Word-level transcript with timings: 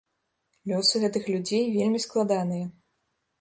Лёсы 0.71 1.01
гэтых 1.03 1.23
людзей 1.33 1.63
вельмі 1.77 1.99
складаныя. 2.07 2.65